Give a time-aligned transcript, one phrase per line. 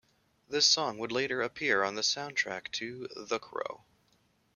[0.49, 3.83] The song would later appear on the soundtrack to "The Crow".